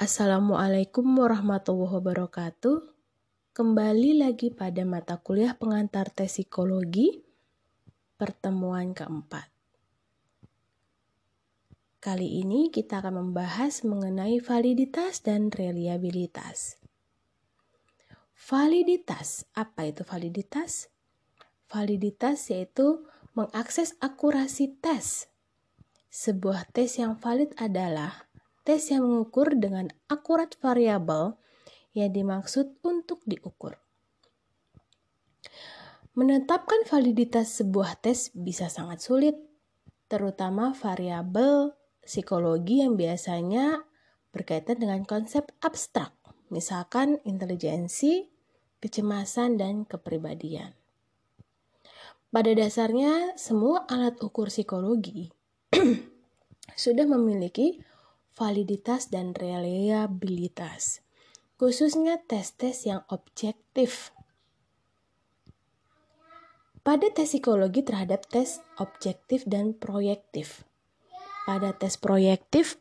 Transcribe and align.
Assalamualaikum 0.00 1.04
warahmatullahi 1.04 2.00
wabarakatuh. 2.00 2.88
Kembali 3.52 4.24
lagi 4.24 4.48
pada 4.48 4.80
mata 4.88 5.20
kuliah 5.20 5.52
pengantar 5.52 6.08
tes 6.08 6.40
psikologi 6.40 7.20
pertemuan 8.16 8.96
keempat. 8.96 9.52
Kali 12.00 12.40
ini 12.40 12.72
kita 12.72 13.04
akan 13.04 13.28
membahas 13.28 13.84
mengenai 13.84 14.40
validitas 14.40 15.20
dan 15.20 15.52
reliabilitas. 15.52 16.80
Validitas, 18.32 19.44
apa 19.52 19.84
itu 19.84 20.00
validitas? 20.08 20.88
Validitas 21.68 22.48
yaitu 22.48 23.04
mengakses 23.36 24.00
akurasi 24.00 24.80
tes. 24.80 25.28
Sebuah 26.08 26.72
tes 26.72 26.96
yang 26.96 27.20
valid 27.20 27.52
adalah 27.60 28.29
tes 28.70 28.86
yang 28.94 29.02
mengukur 29.02 29.50
dengan 29.58 29.90
akurat 30.06 30.54
variabel 30.62 31.34
yang 31.90 32.14
dimaksud 32.14 32.78
untuk 32.86 33.18
diukur. 33.26 33.74
Menetapkan 36.14 36.86
validitas 36.86 37.58
sebuah 37.58 37.98
tes 37.98 38.30
bisa 38.30 38.70
sangat 38.70 39.02
sulit, 39.02 39.34
terutama 40.06 40.70
variabel 40.70 41.74
psikologi 42.06 42.86
yang 42.86 42.94
biasanya 42.94 43.82
berkaitan 44.30 44.78
dengan 44.78 45.02
konsep 45.02 45.50
abstrak, 45.66 46.14
misalkan 46.54 47.18
intelijensi, 47.26 48.30
kecemasan, 48.78 49.58
dan 49.58 49.82
kepribadian. 49.82 50.78
Pada 52.30 52.54
dasarnya, 52.54 53.34
semua 53.34 53.82
alat 53.90 54.14
ukur 54.22 54.46
psikologi 54.46 55.34
sudah 56.86 57.10
memiliki 57.10 57.89
validitas 58.34 59.10
dan 59.10 59.36
reliabilitas, 59.36 61.02
khususnya 61.60 62.22
tes-tes 62.24 62.86
yang 62.86 63.02
objektif. 63.10 64.14
Pada 66.80 67.12
tes 67.12 67.28
psikologi 67.28 67.84
terhadap 67.84 68.24
tes 68.24 68.64
objektif 68.80 69.44
dan 69.44 69.76
proyektif. 69.76 70.64
Pada 71.44 71.76
tes 71.76 72.00
proyektif 72.00 72.80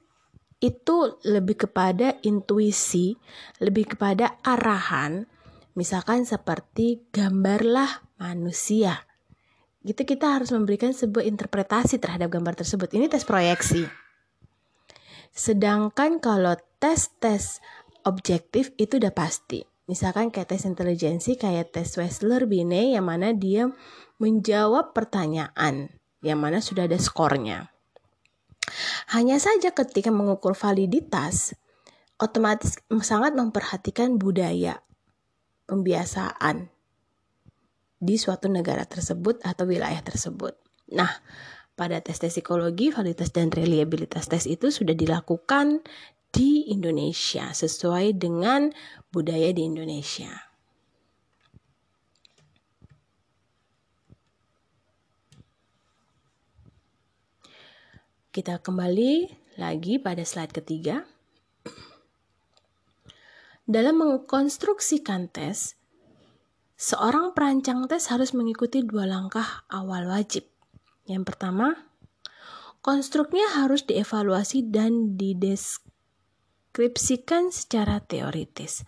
itu 0.59 1.19
lebih 1.27 1.67
kepada 1.67 2.15
intuisi, 2.23 3.15
lebih 3.59 3.95
kepada 3.95 4.39
arahan, 4.43 5.27
misalkan 5.75 6.23
seperti 6.23 7.03
gambarlah 7.11 8.03
manusia. 8.19 9.07
Gitu 9.79 10.03
kita 10.03 10.35
harus 10.35 10.51
memberikan 10.51 10.91
sebuah 10.91 11.23
interpretasi 11.23 12.03
terhadap 12.03 12.35
gambar 12.35 12.59
tersebut. 12.59 12.91
Ini 12.91 13.07
tes 13.07 13.23
proyeksi. 13.23 14.08
Sedangkan 15.31 16.21
kalau 16.21 16.57
tes-tes 16.81 17.63
objektif 18.03 18.71
itu 18.79 18.97
udah 18.97 19.13
pasti. 19.13 19.63
Misalkan 19.89 20.29
kayak 20.29 20.53
tes 20.53 20.69
intelijensi 20.69 21.33
kayak 21.33 21.73
tes 21.73 21.97
Wessler 21.97 22.45
Binet 22.45 22.93
yang 22.93 23.09
mana 23.09 23.33
dia 23.33 23.73
menjawab 24.21 24.93
pertanyaan 24.93 25.89
yang 26.21 26.37
mana 26.37 26.61
sudah 26.61 26.85
ada 26.85 26.99
skornya. 26.99 27.71
Hanya 29.09 29.41
saja 29.41 29.73
ketika 29.73 30.13
mengukur 30.13 30.53
validitas, 30.53 31.57
otomatis 32.21 32.77
sangat 33.01 33.33
memperhatikan 33.33 34.21
budaya, 34.21 34.85
pembiasaan 35.65 36.69
di 37.97 38.15
suatu 38.15 38.45
negara 38.47 38.85
tersebut 38.85 39.41
atau 39.41 39.65
wilayah 39.65 39.99
tersebut. 40.05 40.53
Nah, 40.93 41.09
pada 41.79 42.03
tes-tes 42.03 42.35
psikologi, 42.35 42.91
validitas 42.91 43.31
dan 43.31 43.47
reliabilitas 43.55 44.27
tes 44.27 44.43
itu 44.43 44.67
sudah 44.67 44.91
dilakukan 44.91 45.79
di 46.35 46.67
Indonesia 46.67 47.55
sesuai 47.55 48.19
dengan 48.19 48.75
budaya 49.15 49.55
di 49.55 49.63
Indonesia. 49.63 50.27
Kita 58.29 58.59
kembali 58.59 59.31
lagi 59.55 60.03
pada 60.03 60.27
slide 60.27 60.51
ketiga. 60.51 61.07
Dalam 63.63 64.03
mengkonstruksikan 64.03 65.31
tes, 65.31 65.79
seorang 66.75 67.31
perancang 67.31 67.87
tes 67.87 68.11
harus 68.11 68.35
mengikuti 68.35 68.83
dua 68.83 69.07
langkah 69.07 69.63
awal 69.71 70.11
wajib. 70.11 70.58
Yang 71.09 71.33
pertama, 71.33 71.89
konstruknya 72.85 73.49
harus 73.57 73.81
dievaluasi 73.81 74.69
dan 74.69 75.17
dideskripsikan 75.17 77.49
secara 77.49 77.97
teoritis. 78.05 78.85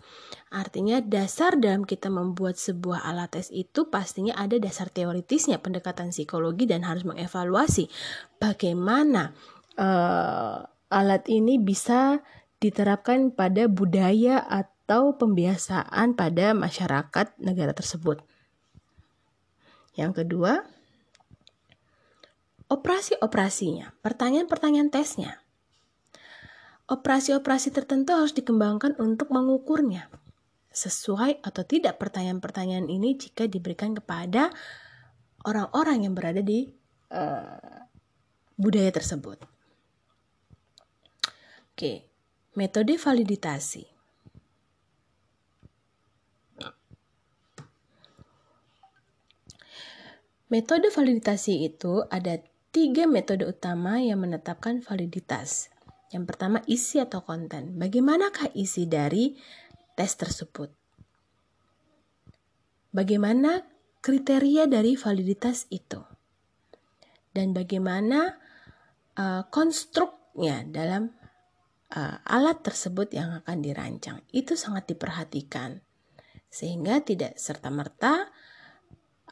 Artinya 0.54 1.02
dasar 1.02 1.58
dalam 1.58 1.82
kita 1.82 2.14
membuat 2.14 2.62
sebuah 2.62 3.02
alat 3.02 3.34
tes 3.34 3.50
itu 3.50 3.90
pastinya 3.90 4.38
ada 4.38 4.54
dasar 4.62 4.86
teoritisnya 4.86 5.58
pendekatan 5.58 6.14
psikologi 6.14 6.70
dan 6.70 6.86
harus 6.86 7.02
mengevaluasi 7.02 7.90
bagaimana 8.38 9.34
uh, 9.74 10.62
alat 10.94 11.26
ini 11.26 11.58
bisa 11.58 12.22
diterapkan 12.62 13.34
pada 13.34 13.66
budaya 13.66 14.46
atau 14.46 15.18
pembiasaan 15.18 16.14
pada 16.14 16.54
masyarakat 16.54 17.34
negara 17.42 17.74
tersebut. 17.74 18.22
Yang 19.98 20.24
kedua, 20.24 20.64
Operasi-operasinya, 22.72 23.92
pertanyaan-pertanyaan 24.00 24.88
tesnya. 24.88 25.44
Operasi-operasi 26.88 27.68
tertentu 27.68 28.16
harus 28.16 28.32
dikembangkan 28.32 28.96
untuk 28.96 29.28
mengukurnya. 29.28 30.08
Sesuai 30.72 31.44
atau 31.44 31.68
tidak 31.68 32.00
pertanyaan-pertanyaan 32.00 32.88
ini 32.88 33.12
jika 33.20 33.44
diberikan 33.44 33.92
kepada 33.92 34.48
orang-orang 35.44 36.08
yang 36.08 36.16
berada 36.16 36.40
di 36.40 36.72
uh, 37.12 37.84
budaya 38.56 38.88
tersebut. 38.88 39.44
Oke, 41.76 42.08
metode 42.56 42.96
validitasi. 42.96 43.84
Metode 50.48 50.88
validitasi 50.88 51.68
itu 51.68 52.04
ada 52.08 52.36
tiga 52.72 53.04
metode 53.04 53.44
utama 53.44 54.00
yang 54.00 54.24
menetapkan 54.24 54.80
validitas. 54.80 55.68
Yang 56.08 56.24
pertama, 56.34 56.64
isi 56.64 56.98
atau 56.98 57.20
konten. 57.20 57.76
Bagaimanakah 57.76 58.56
isi 58.56 58.88
dari 58.88 59.36
tes 59.92 60.12
tersebut? 60.16 60.72
Bagaimana 62.92 63.64
kriteria 64.00 64.68
dari 64.68 64.96
validitas 64.96 65.68
itu? 65.72 66.00
Dan 67.32 67.56
bagaimana 67.56 68.36
uh, 69.16 69.48
konstruknya 69.48 70.64
dalam 70.68 71.08
uh, 71.96 72.16
alat 72.28 72.60
tersebut 72.60 73.08
yang 73.16 73.40
akan 73.40 73.64
dirancang? 73.64 74.20
Itu 74.28 74.56
sangat 74.56 74.92
diperhatikan. 74.92 75.80
Sehingga 76.52 77.00
tidak 77.00 77.40
serta-merta 77.40 78.28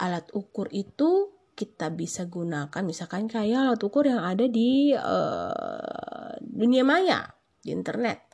alat 0.00 0.32
ukur 0.32 0.72
itu 0.72 1.39
kita 1.60 1.92
bisa 1.92 2.24
gunakan 2.24 2.80
misalkan 2.80 3.28
kayak 3.28 3.68
alat 3.68 3.80
ukur 3.84 4.08
yang 4.08 4.24
ada 4.24 4.48
di 4.48 4.96
uh, 4.96 6.32
dunia 6.40 6.80
maya 6.80 7.36
di 7.60 7.76
internet. 7.76 8.24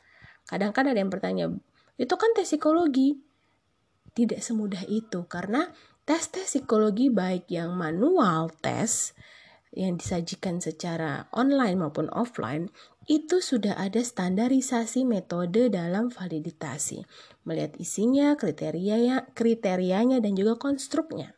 Kadang-kadang 0.47 0.95
ada 0.95 1.01
yang 1.03 1.11
bertanya 1.11 1.45
itu 1.99 2.15
kan 2.15 2.31
tes 2.31 2.47
psikologi. 2.47 3.19
Tidak 4.15 4.39
semudah 4.39 4.87
itu 4.87 5.27
karena 5.27 5.67
tes-tes 6.07 6.47
psikologi 6.47 7.11
baik 7.11 7.51
yang 7.51 7.75
manual 7.75 8.49
tes 8.63 9.11
yang 9.75 9.99
disajikan 9.99 10.57
secara 10.63 11.27
online 11.35 11.77
maupun 11.77 12.07
offline 12.09 12.71
itu 13.05 13.43
sudah 13.43 13.77
ada 13.77 14.01
standarisasi 14.01 15.05
metode 15.05 15.69
dalam 15.69 16.09
validitasi. 16.09 17.05
Melihat 17.45 17.77
isinya 17.77 18.33
kriteria 18.39 19.35
kriterianya 19.37 20.17
dan 20.17 20.33
juga 20.33 20.57
konstruknya 20.57 21.36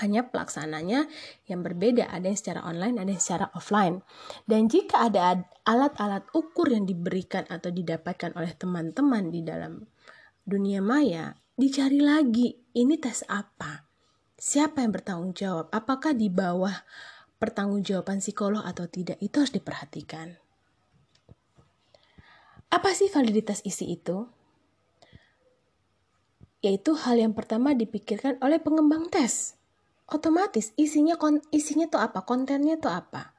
hanya 0.00 0.24
pelaksananya 0.24 1.04
yang 1.44 1.60
berbeda, 1.60 2.08
ada 2.08 2.32
yang 2.32 2.38
secara 2.38 2.64
online, 2.64 2.96
ada 2.96 3.10
yang 3.12 3.20
secara 3.20 3.52
offline. 3.52 4.00
Dan 4.48 4.72
jika 4.72 5.04
ada 5.12 5.44
alat-alat 5.68 6.24
ukur 6.32 6.72
yang 6.72 6.88
diberikan 6.88 7.44
atau 7.52 7.68
didapatkan 7.68 8.32
oleh 8.32 8.56
teman-teman 8.56 9.28
di 9.28 9.44
dalam 9.44 9.84
dunia 10.48 10.80
maya, 10.80 11.36
dicari 11.52 12.00
lagi, 12.00 12.56
ini 12.72 12.96
tes 12.96 13.20
apa? 13.28 13.84
Siapa 14.40 14.80
yang 14.80 14.96
bertanggung 14.96 15.36
jawab? 15.36 15.68
Apakah 15.68 16.16
di 16.16 16.32
bawah 16.32 16.74
pertanggungjawaban 17.36 18.24
psikolog 18.24 18.64
atau 18.64 18.88
tidak? 18.88 19.20
Itu 19.20 19.44
harus 19.44 19.52
diperhatikan. 19.52 20.40
Apa 22.72 22.96
sih 22.96 23.12
validitas 23.12 23.60
isi 23.68 23.92
itu? 23.92 24.24
Yaitu 26.64 26.96
hal 26.96 27.20
yang 27.20 27.36
pertama 27.36 27.76
dipikirkan 27.76 28.40
oleh 28.40 28.56
pengembang 28.56 29.12
tes 29.12 29.60
otomatis 30.08 30.74
isinya 30.74 31.14
kon 31.20 31.44
isinya 31.54 31.86
tuh 31.86 32.02
apa 32.02 32.26
kontennya 32.26 32.80
tuh 32.80 32.90
apa 32.90 33.36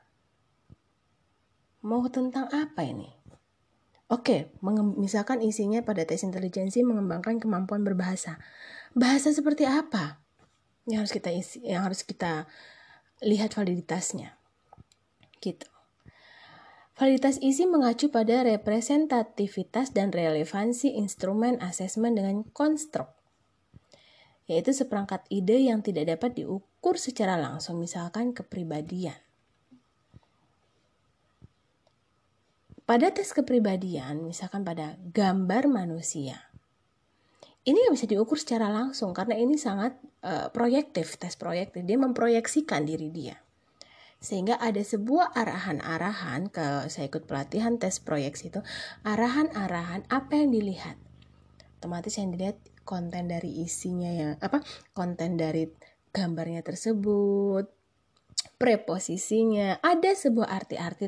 mau 1.84 2.06
tentang 2.08 2.48
apa 2.54 2.82
ini 2.88 3.24
Oke, 4.14 4.54
misalkan 5.00 5.42
isinya 5.42 5.82
pada 5.82 6.06
tes 6.06 6.22
intelijensi 6.22 6.86
mengembangkan 6.86 7.42
kemampuan 7.42 7.82
berbahasa. 7.82 8.38
Bahasa 8.94 9.34
seperti 9.34 9.66
apa 9.66 10.22
yang 10.86 11.02
harus 11.02 11.16
kita 11.18 11.34
isi, 11.34 11.66
yang 11.66 11.82
harus 11.82 12.06
kita 12.06 12.46
lihat 13.26 13.58
validitasnya. 13.58 14.38
Gitu. 15.42 15.66
Validitas 16.94 17.42
isi 17.42 17.66
mengacu 17.66 18.14
pada 18.14 18.46
representativitas 18.46 19.98
dan 19.98 20.14
relevansi 20.14 20.94
instrumen 20.94 21.58
asesmen 21.58 22.14
dengan 22.14 22.46
konstruk, 22.54 23.10
yaitu 24.48 24.76
seperangkat 24.76 25.24
ide 25.32 25.68
yang 25.68 25.80
tidak 25.80 26.18
dapat 26.18 26.44
diukur 26.44 27.00
secara 27.00 27.40
langsung, 27.40 27.80
misalkan 27.80 28.36
kepribadian. 28.36 29.16
Pada 32.84 33.16
tes 33.16 33.32
kepribadian, 33.32 34.28
misalkan 34.28 34.68
pada 34.68 35.00
gambar 35.16 35.72
manusia, 35.72 36.52
ini 37.64 37.80
nggak 37.80 37.96
bisa 37.96 38.08
diukur 38.12 38.36
secara 38.36 38.68
langsung 38.68 39.16
karena 39.16 39.40
ini 39.40 39.56
sangat 39.56 39.96
uh, 40.20 40.52
proyektif, 40.52 41.16
tes 41.16 41.40
proyektif. 41.40 41.88
Dia 41.88 41.96
memproyeksikan 41.96 42.84
diri 42.84 43.08
dia 43.08 43.40
sehingga 44.24 44.56
ada 44.56 44.80
sebuah 44.80 45.36
arahan-arahan 45.36 46.48
ke 46.48 46.88
saya 46.88 47.12
ikut 47.12 47.28
pelatihan 47.28 47.76
tes 47.76 48.00
proyeksi 48.00 48.56
itu 48.56 48.64
arahan-arahan 49.04 50.08
apa 50.08 50.40
yang 50.40 50.56
dilihat 50.56 50.96
otomatis 51.84 52.16
yang 52.16 52.32
dilihat 52.32 52.56
konten 52.84 53.32
dari 53.32 53.64
isinya 53.64 54.12
ya 54.12 54.30
apa 54.40 54.60
konten 54.96 55.36
dari 55.40 55.68
gambarnya 56.14 56.62
tersebut 56.62 57.66
preposisinya 58.60 59.80
ada 59.84 60.16
sebuah 60.16 60.48
arti-arti 60.48 61.08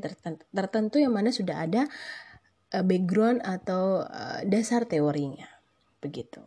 tertentu, 0.51 0.98
yang 1.00 1.16
mana 1.16 1.31
sudah 1.31 1.63
ada 1.63 1.88
eh, 2.74 2.83
background 2.83 3.44
atau 3.44 4.04
eh, 4.04 4.48
dasar 4.50 4.88
teorinya 4.89 5.48
begitu 6.00 6.44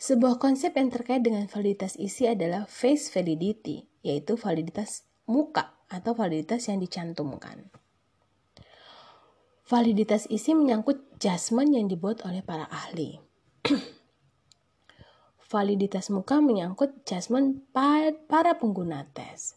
Sebuah 0.00 0.40
konsep 0.40 0.72
yang 0.80 0.88
terkait 0.88 1.20
dengan 1.20 1.44
validitas 1.44 1.92
isi 2.00 2.24
adalah 2.24 2.64
face 2.64 3.12
validity, 3.12 3.84
yaitu 4.00 4.32
validitas 4.32 5.04
muka 5.28 5.76
atau 5.92 6.16
validitas 6.16 6.72
yang 6.72 6.80
dicantumkan. 6.80 7.68
Validitas 9.70 10.26
isi 10.26 10.50
menyangkut 10.50 11.22
judgment 11.22 11.70
yang 11.70 11.86
dibuat 11.86 12.26
oleh 12.26 12.42
para 12.42 12.66
ahli. 12.66 13.22
validitas 15.50 16.10
muka 16.14 16.42
menyangkut 16.42 17.06
judgment 17.06 17.62
para 17.70 18.52
pengguna 18.58 19.06
tes. 19.14 19.54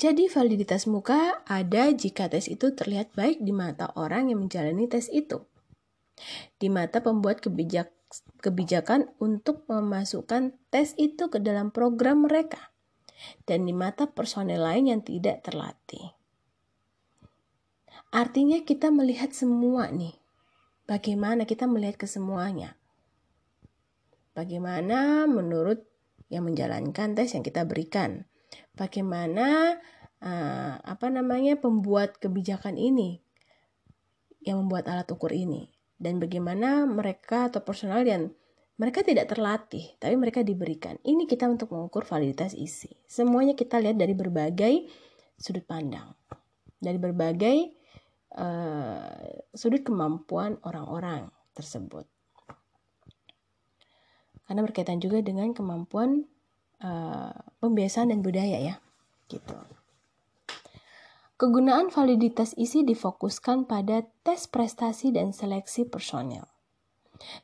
Jadi 0.00 0.32
validitas 0.32 0.88
muka 0.88 1.44
ada 1.44 1.92
jika 1.92 2.28
tes 2.28 2.48
itu 2.52 2.72
terlihat 2.72 3.16
baik 3.16 3.44
di 3.44 3.52
mata 3.52 3.92
orang 3.96 4.32
yang 4.32 4.44
menjalani 4.44 4.88
tes 4.88 5.08
itu. 5.08 5.44
Di 6.56 6.68
mata 6.68 7.00
pembuat 7.00 7.44
kebijak 7.44 7.92
kebijakan 8.44 9.12
untuk 9.24 9.64
memasukkan 9.72 10.56
tes 10.68 10.92
itu 11.00 11.32
ke 11.32 11.40
dalam 11.40 11.72
program 11.72 12.28
mereka 12.28 12.72
dan 13.44 13.68
di 13.68 13.72
mata 13.72 14.08
personel 14.08 14.64
lain 14.64 14.88
yang 14.88 15.00
tidak 15.04 15.44
terlatih. 15.44 16.19
Artinya 18.10 18.62
kita 18.66 18.90
melihat 18.90 19.30
semua 19.30 19.90
nih. 19.90 20.14
Bagaimana 20.86 21.46
kita 21.46 21.70
melihat 21.70 22.02
ke 22.02 22.06
semuanya? 22.10 22.74
Bagaimana 24.34 25.30
menurut 25.30 25.86
yang 26.30 26.46
menjalankan 26.46 27.14
tes 27.14 27.34
yang 27.34 27.46
kita 27.46 27.62
berikan? 27.62 28.26
Bagaimana 28.74 29.78
uh, 30.18 30.74
apa 30.82 31.06
namanya 31.10 31.54
pembuat 31.58 32.18
kebijakan 32.18 32.74
ini 32.74 33.22
yang 34.42 34.66
membuat 34.66 34.90
alat 34.90 35.06
ukur 35.10 35.30
ini? 35.30 35.70
dan 36.00 36.16
bagaimana 36.16 36.88
mereka 36.88 37.52
atau 37.52 37.60
personal 37.60 38.00
yang 38.08 38.32
mereka 38.80 39.04
tidak 39.04 39.28
terlatih, 39.28 39.92
tapi 40.00 40.16
mereka 40.16 40.40
diberikan. 40.40 40.96
Ini 41.04 41.28
kita 41.28 41.44
untuk 41.44 41.76
mengukur 41.76 42.08
validitas 42.08 42.56
isi. 42.56 42.88
Semuanya 43.04 43.52
kita 43.52 43.76
lihat 43.76 44.00
dari 44.00 44.16
berbagai 44.16 44.88
sudut 45.36 45.68
pandang, 45.68 46.16
dari 46.80 46.96
berbagai 46.96 47.76
uh, 48.36 49.10
sudut 49.54 49.82
kemampuan 49.82 50.58
orang-orang 50.62 51.30
tersebut. 51.54 52.06
Karena 54.46 54.66
berkaitan 54.66 54.98
juga 54.98 55.22
dengan 55.22 55.54
kemampuan 55.54 56.26
uh, 56.82 57.34
pembiasaan 57.62 58.10
dan 58.10 58.20
budaya 58.20 58.58
ya, 58.58 58.74
gitu. 59.30 59.54
Kegunaan 61.40 61.88
validitas 61.88 62.52
isi 62.58 62.84
difokuskan 62.84 63.64
pada 63.64 64.04
tes 64.26 64.44
prestasi 64.44 65.08
dan 65.14 65.32
seleksi 65.32 65.88
personel. 65.88 66.44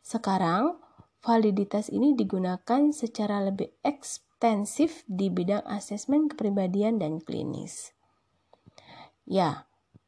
Sekarang, 0.05 0.77
validitas 1.25 1.89
ini 1.89 2.13
digunakan 2.13 2.93
secara 2.93 3.41
lebih 3.41 3.73
ekstensif 3.81 5.01
di 5.09 5.33
bidang 5.33 5.65
asesmen 5.65 6.29
kepribadian 6.29 7.01
dan 7.01 7.25
klinis. 7.25 7.97
Ya, 9.25 9.65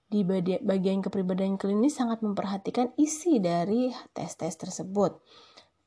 di 0.08 0.25
bagian 0.64 1.05
kepribadian 1.05 1.60
klinis 1.60 2.00
sangat 2.00 2.25
memperhatikan 2.25 2.96
isi 2.96 3.44
dari 3.44 3.93
tes-tes 4.16 4.56
tersebut. 4.56 5.20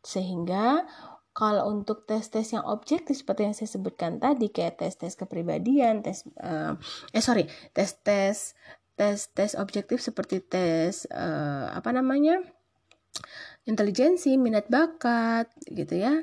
Sehingga 0.05 0.85
kalau 1.33 1.73
untuk 1.73 2.05
tes-tes 2.05 2.53
yang 2.53 2.61
objektif 2.69 3.17
seperti 3.17 3.49
yang 3.49 3.55
saya 3.57 3.69
sebutkan 3.73 4.21
tadi 4.21 4.53
kayak 4.53 4.77
tes-tes 4.77 5.17
kepribadian, 5.17 6.05
tes 6.05 6.21
uh, 6.37 6.77
eh 7.11 7.23
sorry, 7.23 7.49
tes-tes 7.73 8.53
tes-tes 8.93 9.57
objektif 9.57 9.97
seperti 9.97 10.45
tes 10.45 11.09
uh, 11.09 11.73
apa 11.73 11.89
namanya? 11.89 12.37
intelijensi, 13.65 14.37
minat 14.41 14.69
bakat 14.69 15.49
gitu 15.65 15.97
ya. 15.97 16.13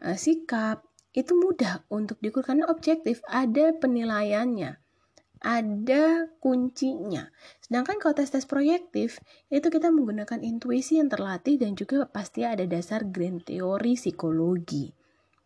Uh, 0.00 0.16
sikap 0.16 0.84
itu 1.16 1.32
mudah 1.34 1.84
untuk 1.88 2.20
diukur 2.20 2.44
karena 2.44 2.68
objektif, 2.68 3.24
ada 3.26 3.72
penilaiannya 3.76 4.80
ada 5.40 6.28
kuncinya. 6.38 7.32
Sedangkan 7.64 7.96
kalau 7.96 8.12
tes-tes 8.12 8.44
proyektif, 8.44 9.18
itu 9.48 9.72
kita 9.72 9.88
menggunakan 9.88 10.44
intuisi 10.44 11.00
yang 11.00 11.08
terlatih 11.08 11.56
dan 11.56 11.72
juga 11.72 12.04
pasti 12.04 12.44
ada 12.44 12.68
dasar 12.68 13.08
grand 13.08 13.40
teori 13.40 13.96
psikologi. 13.96 14.92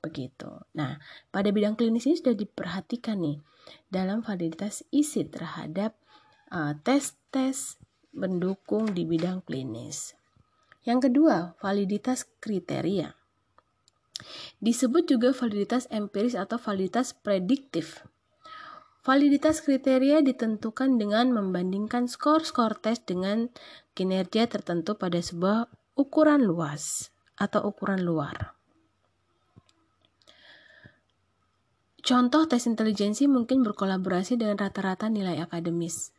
Begitu. 0.03 0.51
Nah, 0.77 1.01
pada 1.31 1.49
bidang 1.55 1.79
klinis 1.79 2.05
ini 2.11 2.19
sudah 2.19 2.37
diperhatikan 2.37 3.23
nih 3.23 3.39
dalam 3.89 4.21
validitas 4.21 4.85
isi 4.93 5.25
terhadap 5.25 5.97
uh, 6.53 6.77
tes-tes 6.85 7.81
mendukung 8.13 8.93
di 8.93 9.09
bidang 9.09 9.41
klinis. 9.47 10.19
Yang 10.85 11.09
kedua, 11.09 11.57
validitas 11.65 12.29
kriteria. 12.45 13.17
Disebut 14.61 15.09
juga 15.09 15.33
validitas 15.33 15.89
empiris 15.89 16.37
atau 16.39 16.61
validitas 16.61 17.17
prediktif. 17.17 18.05
Validitas 19.05 19.61
kriteria 19.61 20.25
ditentukan 20.25 20.97
dengan 20.97 21.29
membandingkan 21.29 22.09
skor-skor 22.09 22.81
tes 22.81 23.05
dengan 23.05 23.53
kinerja 23.93 24.49
tertentu 24.49 24.97
pada 24.97 25.21
sebuah 25.21 25.69
ukuran 25.93 26.41
luas 26.41 27.13
atau 27.37 27.69
ukuran 27.69 28.01
luar. 28.01 28.57
Contoh 32.01 32.49
tes 32.49 32.65
intelijensi 32.65 33.29
mungkin 33.29 33.61
berkolaborasi 33.61 34.41
dengan 34.41 34.57
rata-rata 34.57 35.13
nilai 35.13 35.37
akademis. 35.37 36.17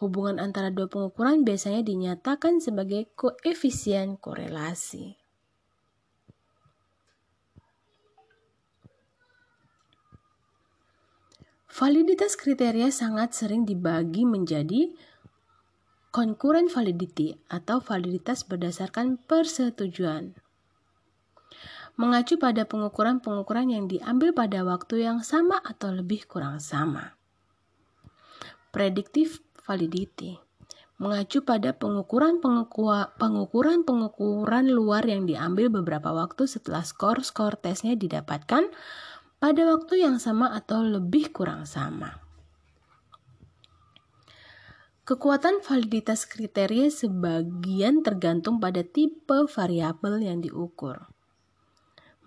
Hubungan 0.00 0.40
antara 0.40 0.72
dua 0.72 0.88
pengukuran 0.88 1.44
biasanya 1.44 1.84
dinyatakan 1.84 2.64
sebagai 2.64 3.12
koefisien 3.12 4.16
korelasi. 4.16 5.27
Validitas 11.78 12.34
kriteria 12.34 12.90
sangat 12.90 13.38
sering 13.38 13.62
dibagi 13.62 14.26
menjadi 14.26 14.90
concurrent 16.10 16.74
validity 16.74 17.38
atau 17.46 17.78
validitas 17.78 18.42
berdasarkan 18.42 19.14
persetujuan. 19.30 20.34
Mengacu 21.94 22.34
pada 22.34 22.66
pengukuran-pengukuran 22.66 23.70
yang 23.70 23.86
diambil 23.86 24.34
pada 24.34 24.66
waktu 24.66 25.06
yang 25.06 25.22
sama 25.22 25.62
atau 25.62 25.94
lebih 25.94 26.26
kurang 26.26 26.58
sama. 26.58 27.14
Predictive 28.74 29.38
validity 29.62 30.42
mengacu 30.98 31.46
pada 31.46 31.78
pengukuran-pengukuran 31.78 34.66
luar 34.66 35.06
yang 35.06 35.30
diambil 35.30 35.70
beberapa 35.70 36.10
waktu 36.10 36.50
setelah 36.50 36.82
skor-skor 36.82 37.54
tesnya 37.54 37.94
didapatkan 37.94 38.66
pada 39.38 39.62
waktu 39.70 40.02
yang 40.02 40.18
sama 40.18 40.50
atau 40.50 40.82
lebih 40.82 41.30
kurang 41.30 41.62
sama. 41.62 42.18
Kekuatan 45.08 45.64
validitas 45.64 46.28
kriteria 46.28 46.92
sebagian 46.92 48.04
tergantung 48.04 48.60
pada 48.60 48.84
tipe 48.84 49.48
variabel 49.48 50.20
yang 50.20 50.44
diukur. 50.44 51.08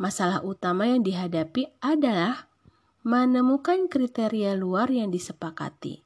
Masalah 0.02 0.42
utama 0.42 0.90
yang 0.90 1.06
dihadapi 1.06 1.78
adalah 1.78 2.50
menemukan 3.06 3.86
kriteria 3.86 4.58
luar 4.58 4.90
yang 4.90 5.14
disepakati. 5.14 6.02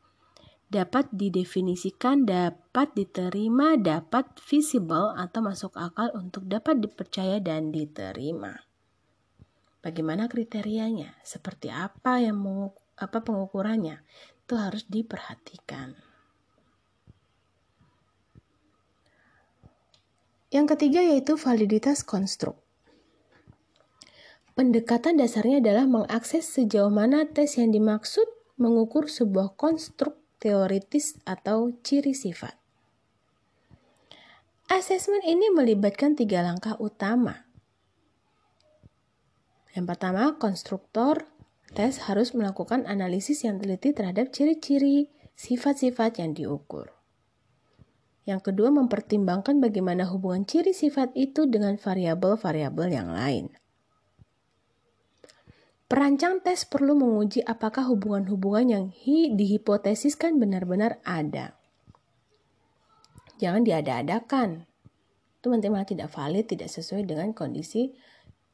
Dapat 0.67 1.15
didefinisikan, 1.15 2.27
dapat 2.27 2.91
diterima, 2.91 3.79
dapat 3.79 4.35
visible 4.43 5.15
atau 5.15 5.39
masuk 5.47 5.79
akal 5.79 6.11
untuk 6.11 6.43
dapat 6.43 6.83
dipercaya 6.83 7.39
dan 7.39 7.71
diterima. 7.71 8.64
Bagaimana 9.85 10.25
kriterianya? 10.25 11.13
Seperti 11.21 11.69
apa 11.69 12.17
yang 12.17 12.41
apa 12.97 13.21
pengukurannya? 13.21 14.01
Itu 14.41 14.57
harus 14.57 14.89
diperhatikan. 14.89 15.93
Yang 20.49 20.65
ketiga 20.73 21.05
yaitu 21.05 21.37
validitas 21.37 22.01
konstruk. 22.01 22.57
Pendekatan 24.57 25.21
dasarnya 25.21 25.61
adalah 25.61 25.85
mengakses 25.85 26.49
sejauh 26.49 26.89
mana 26.89 27.29
tes 27.29 27.53
yang 27.61 27.69
dimaksud 27.69 28.25
mengukur 28.57 29.05
sebuah 29.05 29.53
konstruk 29.53 30.17
teoritis 30.41 31.21
atau 31.29 31.69
ciri 31.85 32.17
sifat. 32.17 32.57
Asesmen 34.65 35.21
ini 35.21 35.53
melibatkan 35.53 36.17
tiga 36.17 36.41
langkah 36.41 36.73
utama. 36.81 37.44
Yang 39.75 39.85
pertama, 39.91 40.39
konstruktor 40.39 41.27
tes 41.75 41.99
harus 42.07 42.31
melakukan 42.31 42.87
analisis 42.87 43.43
yang 43.43 43.59
teliti 43.59 43.91
terhadap 43.91 44.31
ciri-ciri 44.31 45.11
sifat-sifat 45.35 46.23
yang 46.23 46.31
diukur. 46.31 46.95
Yang 48.23 48.49
kedua, 48.49 48.71
mempertimbangkan 48.71 49.59
bagaimana 49.59 50.07
hubungan 50.07 50.47
ciri 50.47 50.71
sifat 50.71 51.11
itu 51.13 51.45
dengan 51.45 51.75
variabel-variabel 51.75 52.87
yang 52.89 53.11
lain. 53.11 53.51
Perancang 55.85 56.41
tes 56.41 56.65
perlu 56.65 56.97
menguji 56.97 57.45
apakah 57.45 57.85
hubungan-hubungan 57.85 58.65
yang 58.65 58.85
hi 58.89 59.29
dihipotesiskan 59.37 60.41
benar-benar 60.41 60.97
ada. 61.05 61.53
Jangan 63.37 63.61
diada-adakan. 63.61 64.65
Itu 65.37 65.53
nanti 65.53 65.69
tidak 65.69 66.09
valid, 66.09 66.49
tidak 66.49 66.73
sesuai 66.73 67.05
dengan 67.05 67.37
kondisi 67.37 67.93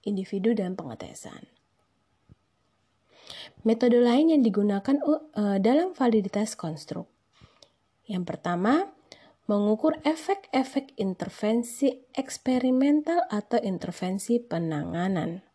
individu 0.05 0.53
dan 0.57 0.73
pengetesan. 0.77 1.47
Metode 3.61 4.01
lain 4.01 4.33
yang 4.33 4.41
digunakan 4.41 4.97
uh, 5.05 5.57
dalam 5.61 5.93
validitas 5.93 6.57
konstruk. 6.57 7.05
Yang 8.09 8.33
pertama, 8.33 8.89
mengukur 9.45 10.01
efek-efek 10.01 10.97
intervensi 10.97 12.07
eksperimental 12.17 13.29
atau 13.29 13.61
intervensi 13.61 14.41
penanganan. 14.41 15.45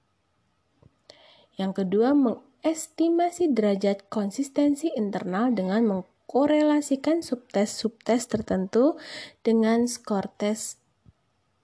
Yang 1.57 1.73
kedua, 1.83 2.13
mengestimasi 2.13 3.57
derajat 3.57 4.07
konsistensi 4.13 4.93
internal 4.93 5.51
dengan 5.57 5.83
mengkorelasikan 5.89 7.25
subtes-subtes 7.25 8.29
tertentu 8.29 9.01
dengan 9.41 9.89
skor 9.89 10.29
tes 10.37 10.77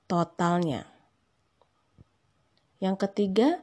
totalnya. 0.08 0.91
Yang 2.82 3.06
ketiga, 3.06 3.62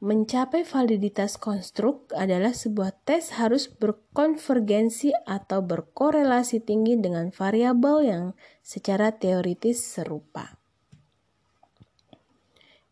mencapai 0.00 0.64
validitas 0.64 1.36
konstruk 1.36 2.08
adalah 2.16 2.56
sebuah 2.56 2.96
tes 3.04 3.36
harus 3.36 3.68
berkonvergensi 3.68 5.12
atau 5.28 5.60
berkorelasi 5.60 6.64
tinggi 6.64 6.96
dengan 6.96 7.28
variabel 7.28 7.96
yang 8.08 8.24
secara 8.64 9.12
teoritis 9.12 9.84
serupa. 9.84 10.56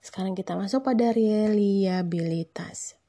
Sekarang 0.04 0.37
kita 0.37 0.52
masuk 0.52 0.85
pada 0.85 1.16
reliabilitas. 1.16 3.00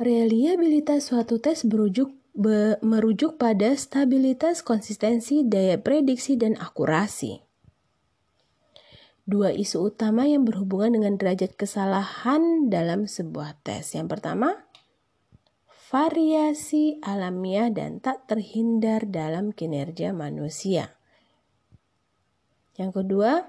Reliabilitas 0.00 1.12
suatu 1.12 1.36
tes 1.44 1.60
berujuk 1.68 2.08
be, 2.32 2.80
merujuk 2.80 3.36
pada 3.36 3.76
stabilitas, 3.76 4.64
konsistensi, 4.64 5.44
daya 5.44 5.76
prediksi, 5.76 6.40
dan 6.40 6.56
akurasi. 6.56 7.51
Dua 9.22 9.54
isu 9.54 9.94
utama 9.94 10.26
yang 10.26 10.42
berhubungan 10.42 10.98
dengan 10.98 11.14
derajat 11.14 11.54
kesalahan 11.54 12.66
dalam 12.66 13.06
sebuah 13.06 13.54
tes. 13.62 13.94
Yang 13.94 14.18
pertama, 14.18 14.66
variasi 15.94 16.98
alamiah 17.06 17.70
dan 17.70 18.02
tak 18.02 18.26
terhindar 18.26 19.06
dalam 19.06 19.54
kinerja 19.54 20.10
manusia. 20.10 20.98
Yang 22.74 23.04
kedua, 23.04 23.46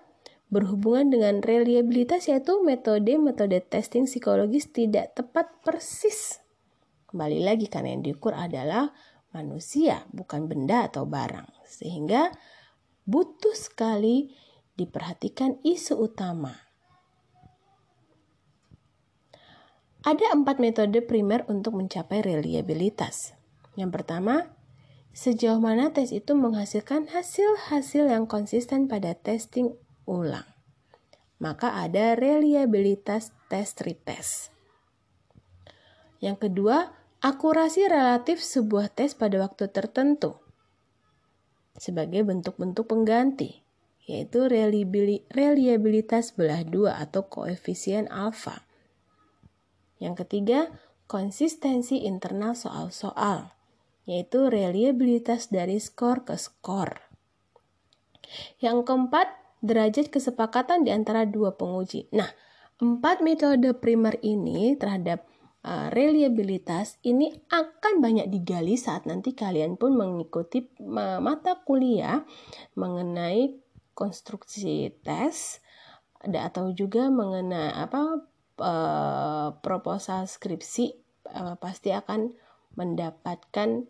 berhubungan 0.54 1.10
dengan 1.10 1.42
reliabilitas 1.42 2.30
yaitu 2.30 2.62
metode-metode 2.62 3.66
testing 3.66 4.06
psikologis 4.06 4.70
tidak 4.70 5.18
tepat 5.18 5.50
persis. 5.66 6.38
Kembali 7.10 7.42
lagi 7.42 7.66
karena 7.66 7.98
yang 7.98 8.06
diukur 8.06 8.38
adalah 8.38 8.94
manusia, 9.34 10.06
bukan 10.14 10.46
benda 10.46 10.86
atau 10.86 11.10
barang. 11.10 11.50
Sehingga 11.66 12.30
butuh 13.10 13.58
sekali 13.58 14.30
diperhatikan 14.76 15.62
isu 15.62 16.10
utama. 16.10 16.58
Ada 20.04 20.36
empat 20.36 20.60
metode 20.60 21.00
primer 21.00 21.48
untuk 21.48 21.80
mencapai 21.80 22.20
reliabilitas. 22.20 23.32
Yang 23.80 24.02
pertama, 24.02 24.52
sejauh 25.16 25.64
mana 25.64 25.96
tes 25.96 26.12
itu 26.12 26.36
menghasilkan 26.36 27.08
hasil-hasil 27.08 28.12
yang 28.12 28.28
konsisten 28.28 28.92
pada 28.92 29.16
testing 29.16 29.72
ulang. 30.04 30.46
Maka 31.40 31.80
ada 31.80 32.20
reliabilitas 32.20 33.32
test 33.48 33.80
retest. 33.88 34.52
Yang 36.20 36.52
kedua, 36.52 36.92
akurasi 37.24 37.88
relatif 37.88 38.44
sebuah 38.44 38.92
tes 38.92 39.16
pada 39.16 39.40
waktu 39.40 39.72
tertentu 39.72 40.44
sebagai 41.78 42.22
bentuk-bentuk 42.22 42.86
pengganti, 42.86 43.63
yaitu 44.04 44.52
reliabilitas 44.52 46.36
belah 46.36 46.64
dua 46.68 47.00
atau 47.00 47.28
koefisien 47.32 48.12
alfa. 48.12 48.68
Yang 50.04 50.28
ketiga, 50.28 50.60
konsistensi 51.08 52.04
internal 52.04 52.60
soal-soal, 52.60 53.56
yaitu 54.04 54.52
reliabilitas 54.52 55.48
dari 55.48 55.80
skor 55.80 56.28
ke 56.28 56.36
skor. 56.36 57.00
Yang 58.60 58.84
keempat, 58.84 59.28
derajat 59.64 60.12
kesepakatan 60.12 60.84
di 60.84 60.92
antara 60.92 61.24
dua 61.24 61.56
penguji. 61.56 62.12
Nah, 62.12 62.28
empat 62.84 63.24
metode 63.24 63.72
primer 63.80 64.20
ini 64.20 64.76
terhadap 64.76 65.24
uh, 65.64 65.88
reliabilitas 65.96 67.00
ini 67.08 67.32
akan 67.48 68.04
banyak 68.04 68.28
digali 68.28 68.76
saat 68.76 69.08
nanti 69.08 69.32
kalian 69.32 69.80
pun 69.80 69.96
mengikuti 69.96 70.68
uh, 70.84 71.24
mata 71.24 71.64
kuliah 71.64 72.28
mengenai 72.76 73.63
konstruksi 73.96 74.94
tes 75.06 75.62
atau 76.24 76.72
juga 76.74 77.08
mengenai 77.08 77.74
apa 77.78 78.26
uh, 78.62 79.50
proposal 79.60 80.28
skripsi 80.30 80.94
uh, 81.30 81.56
pasti 81.60 81.92
akan 81.92 82.34
mendapatkan 82.74 83.86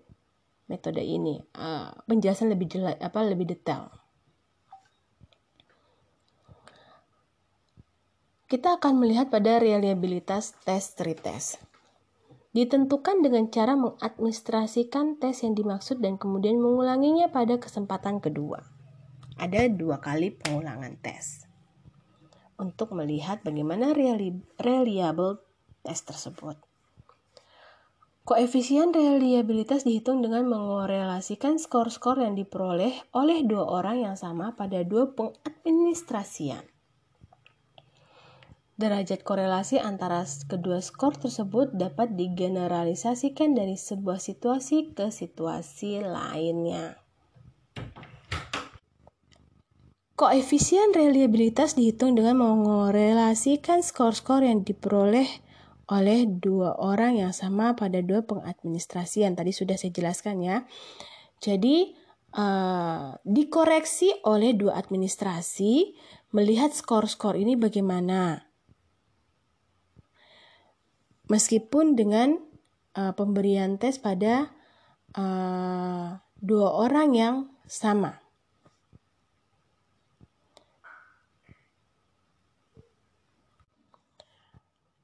metode 0.68 1.04
ini 1.04 1.40
uh, 1.56 1.92
penjelasan 2.08 2.52
lebih 2.52 2.68
jelas 2.72 2.96
apa 3.00 3.20
lebih 3.24 3.48
detail 3.54 3.92
Kita 8.54 8.78
akan 8.78 9.02
melihat 9.02 9.34
pada 9.34 9.58
reliabilitas 9.58 10.54
tes 10.62 10.94
retest. 11.02 11.58
Ditentukan 12.54 13.26
dengan 13.26 13.50
cara 13.50 13.74
mengadministrasikan 13.74 15.18
tes 15.18 15.42
yang 15.42 15.58
dimaksud 15.58 15.98
dan 15.98 16.22
kemudian 16.22 16.62
mengulanginya 16.62 17.34
pada 17.34 17.58
kesempatan 17.58 18.22
kedua. 18.22 18.62
Ada 19.40 19.66
dua 19.70 19.98
kali 19.98 20.30
pengulangan 20.30 20.94
tes 21.02 21.50
untuk 22.62 22.94
melihat 22.94 23.42
bagaimana 23.42 23.92
reliable 24.62 25.42
tes 25.82 26.00
tersebut. 26.06 26.56
Koefisien 28.24 28.96
reliabilitas 28.96 29.84
dihitung 29.84 30.24
dengan 30.24 30.48
mengorelasikan 30.48 31.60
skor-skor 31.60 32.24
yang 32.24 32.40
diperoleh 32.40 32.96
oleh 33.12 33.44
dua 33.44 33.68
orang 33.68 34.00
yang 34.00 34.16
sama 34.16 34.56
pada 34.56 34.80
dua 34.88 35.12
pengadministrasian. 35.12 36.63
Derajat 38.80 39.28
korelasi 39.28 39.84
antara 39.84 40.24
kedua 40.48 40.80
skor 40.80 41.20
tersebut 41.20 41.75
dapat 41.75 42.16
digeneralisasikan 42.16 43.60
dari 43.60 43.75
sebuah 43.75 44.24
situasi 44.24 44.96
ke 44.96 45.12
situasi 45.12 46.00
lainnya. 46.00 47.03
Koefisien 50.24 50.96
reliabilitas 50.96 51.75
dihitung 51.75 52.15
dengan 52.15 52.39
mengorelasikan 52.39 53.84
skor-skor 53.84 54.48
yang 54.48 54.63
diperoleh 54.63 55.27
oleh 55.92 56.24
dua 56.24 56.80
orang 56.80 57.20
yang 57.20 57.36
sama 57.36 57.75
pada 57.75 58.00
dua 58.00 58.24
pengadministrasian. 58.24 59.36
Tadi 59.36 59.51
sudah 59.51 59.75
saya 59.75 59.92
jelaskan 59.92 60.39
ya. 60.39 60.63
Jadi 61.44 61.92
uh, 62.39 63.20
dikoreksi 63.27 64.15
oleh 64.24 64.56
dua 64.56 64.80
administrasi 64.80 65.92
melihat 66.32 66.72
skor-skor 66.72 67.36
ini 67.36 67.60
bagaimana 67.60 68.48
meskipun 71.27 72.00
dengan 72.00 72.39
uh, 72.96 73.12
pemberian 73.12 73.75
tes 73.75 74.00
pada 74.00 74.56
uh, 75.20 76.15
dua 76.39 76.68
orang 76.80 77.12
yang 77.12 77.36
sama. 77.68 78.23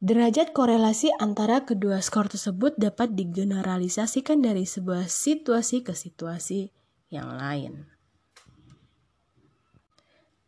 Derajat 0.10 0.58
korelasi 0.58 1.14
antara 1.22 1.70
kedua 1.70 2.02
skor 2.02 2.34
tersebut 2.34 2.74
dapat 2.82 3.14
digeneralisasikan 3.14 4.42
dari 4.42 4.66
sebuah 4.66 5.06
situasi 5.06 5.86
ke 5.86 5.94
situasi 5.94 6.74
yang 7.14 7.30
lain. 7.38 7.86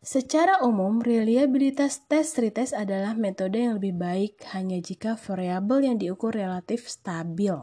Secara 0.02 0.66
umum, 0.66 0.98
reliabilitas 1.06 2.02
tes 2.10 2.34
retest 2.42 2.74
adalah 2.74 3.14
metode 3.14 3.62
yang 3.62 3.78
lebih 3.78 3.94
baik 4.02 4.42
hanya 4.58 4.82
jika 4.82 5.14
variabel 5.14 5.94
yang 5.94 6.02
diukur 6.02 6.34
relatif 6.34 6.90
stabil. 6.90 7.54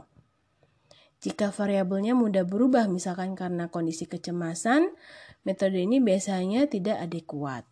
Jika 1.18 1.50
variabelnya 1.50 2.14
mudah 2.14 2.46
berubah, 2.46 2.86
misalkan 2.86 3.34
karena 3.34 3.74
kondisi 3.74 4.06
kecemasan, 4.06 4.94
metode 5.42 5.82
ini 5.82 5.98
biasanya 5.98 6.70
tidak 6.70 6.94
adekuat. 7.10 7.66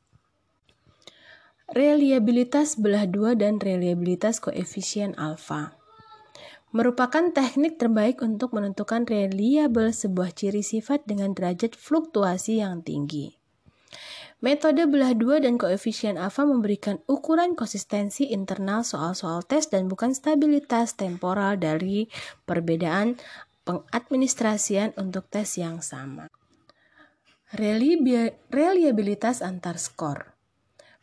Reliabilitas 1.66 2.78
belah 2.78 3.10
dua 3.10 3.34
dan 3.34 3.58
reliabilitas 3.58 4.38
koefisien 4.38 5.18
alfa 5.18 5.74
merupakan 6.76 7.32
teknik 7.32 7.80
terbaik 7.80 8.20
untuk 8.20 8.52
menentukan 8.52 9.08
reliable 9.08 9.96
sebuah 9.96 10.36
ciri 10.36 10.60
sifat 10.60 11.08
dengan 11.08 11.32
derajat 11.32 11.72
fluktuasi 11.72 12.60
yang 12.60 12.84
tinggi. 12.84 13.32
Metode 14.44 14.84
belah 14.84 15.16
dua 15.16 15.40
dan 15.40 15.56
koefisien 15.56 16.20
alfa 16.20 16.44
memberikan 16.44 17.00
ukuran 17.08 17.56
konsistensi 17.56 18.28
internal 18.28 18.84
soal-soal 18.84 19.40
tes 19.40 19.72
dan 19.72 19.88
bukan 19.88 20.12
stabilitas 20.12 20.92
temporal 21.00 21.56
dari 21.56 22.12
perbedaan 22.44 23.16
pengadministrasian 23.64 24.92
untuk 25.00 25.32
tes 25.32 25.56
yang 25.56 25.80
sama. 25.80 26.28
Reliabilitas 27.56 29.40
antar 29.40 29.80
skor 29.80 30.35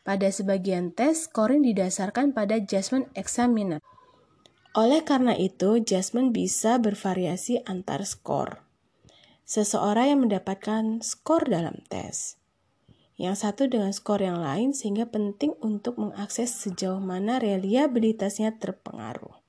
pada 0.08 0.32
sebagian 0.32 0.92
tes, 0.92 1.28
scoring 1.28 1.64
didasarkan 1.64 2.32
pada 2.32 2.60
judgment 2.60 3.12
examiner. 3.16 3.84
Oleh 4.76 5.04
karena 5.04 5.36
itu, 5.36 5.84
judgment 5.84 6.32
bisa 6.32 6.80
bervariasi 6.80 7.64
antar 7.68 8.08
skor. 8.08 8.64
Seseorang 9.44 10.08
yang 10.08 10.20
mendapatkan 10.24 11.04
skor 11.04 11.44
dalam 11.52 11.84
tes, 11.92 12.40
yang 13.20 13.36
satu 13.36 13.68
dengan 13.68 13.92
skor 13.92 14.24
yang 14.24 14.40
lain 14.40 14.72
sehingga 14.72 15.12
penting 15.12 15.54
untuk 15.60 16.00
mengakses 16.00 16.56
sejauh 16.56 17.04
mana 17.04 17.44
reliabilitasnya 17.44 18.56
terpengaruh. 18.58 19.43